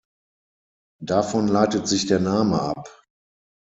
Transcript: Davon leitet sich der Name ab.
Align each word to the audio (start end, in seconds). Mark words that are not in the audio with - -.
Davon 1.03 1.47
leitet 1.47 1.87
sich 1.87 2.07
der 2.07 2.19
Name 2.19 2.59
ab. 2.59 3.03